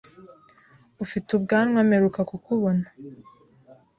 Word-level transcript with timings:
Ufite 1.03 1.29
ubwanwa 1.37 1.79
mperuka 1.87 2.21
kukubona. 2.29 2.85